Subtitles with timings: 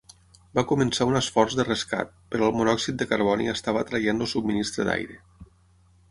[0.59, 4.87] Va començar un esforç de rescat, però el monòxid de carboni estava traient el subministre
[4.89, 5.19] d"aire.